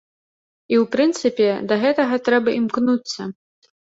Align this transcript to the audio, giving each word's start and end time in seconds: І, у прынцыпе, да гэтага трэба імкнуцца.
І, 0.73 0.79
у 0.83 0.87
прынцыпе, 0.95 1.49
да 1.71 1.77
гэтага 1.85 2.19
трэба 2.31 2.49
імкнуцца. 2.63 3.29